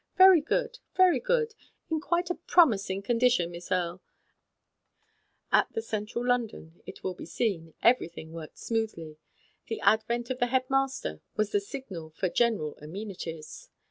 Very 0.17 0.41
good, 0.41 0.79
very 0.95 1.19
good. 1.19 1.53
In 1.91 1.99
quite 1.99 2.31
a 2.31 2.39
promising 2.47 3.03
condition, 3.03 3.51
Mr. 3.51 3.51
Jackson." 3.53 3.99
At 5.51 5.71
the 5.73 5.81
Central 5.83 6.25
London, 6.25 6.81
it 6.87 7.03
will 7.03 7.13
be 7.13 7.27
seen, 7.27 7.75
everything 7.83 8.33
worked 8.33 8.57
smoothly. 8.57 9.17
The 9.67 9.79
advent 9.81 10.31
of 10.31 10.39
the 10.39 10.47
head 10.47 10.67
master 10.71 11.21
was 11.35 11.51
the 11.51 11.61
signal 11.61 12.09
for 12.09 12.29
general 12.29 12.75
amenities. 12.81 13.69